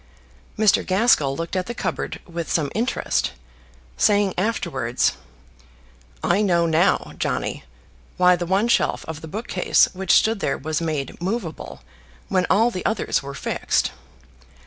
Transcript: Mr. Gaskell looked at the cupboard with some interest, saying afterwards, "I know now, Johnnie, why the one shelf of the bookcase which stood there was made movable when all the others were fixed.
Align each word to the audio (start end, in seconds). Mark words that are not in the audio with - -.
Mr. 0.57 0.83
Gaskell 0.83 1.37
looked 1.37 1.55
at 1.55 1.67
the 1.67 1.75
cupboard 1.75 2.19
with 2.25 2.51
some 2.51 2.71
interest, 2.73 3.33
saying 3.97 4.33
afterwards, 4.35 5.13
"I 6.23 6.41
know 6.41 6.65
now, 6.65 7.13
Johnnie, 7.19 7.65
why 8.17 8.35
the 8.35 8.47
one 8.47 8.67
shelf 8.67 9.05
of 9.05 9.21
the 9.21 9.27
bookcase 9.27 9.87
which 9.93 10.13
stood 10.13 10.39
there 10.39 10.57
was 10.57 10.81
made 10.81 11.21
movable 11.21 11.83
when 12.29 12.47
all 12.49 12.71
the 12.71 12.83
others 12.83 13.21
were 13.21 13.35
fixed. 13.35 13.91